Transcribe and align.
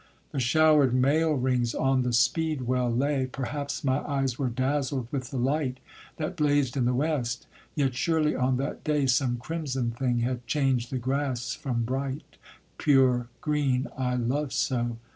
The 0.31 0.39
shower'd 0.39 0.95
mail 0.95 1.33
rings 1.35 1.75
on 1.75 2.01
the 2.01 2.11
speedwell 2.11 2.89
lay, 2.91 3.27
Perhaps 3.27 3.83
my 3.83 3.99
eyes 3.99 4.39
were 4.39 4.49
dazzled 4.49 5.07
with 5.11 5.29
the 5.29 5.37
light 5.37 5.79
That 6.17 6.35
blazed 6.35 6.75
in 6.75 6.85
the 6.85 6.93
west, 6.95 7.45
yet 7.75 7.93
surely 7.93 8.35
on 8.35 8.57
that 8.57 8.83
day 8.83 9.05
Some 9.05 9.37
crimson 9.37 9.91
thing 9.91 10.21
had 10.21 10.47
changed 10.47 10.89
the 10.89 10.97
grass 10.97 11.53
from 11.53 11.83
bright 11.83 12.37
Pure 12.79 13.27
green 13.41 13.89
I 13.95 14.15
love 14.15 14.53
so. 14.53 14.97